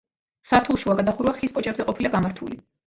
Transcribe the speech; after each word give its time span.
სართულშუა 0.51 0.95
გადახურვა 1.03 1.37
ხის 1.43 1.57
კოჭებზე 1.59 1.91
ყოფილა 1.91 2.15
გამართული. 2.19 2.65